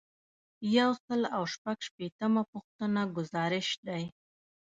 [0.77, 4.03] یو سل او شپږ شپیتمه پوښتنه ګزارش دی.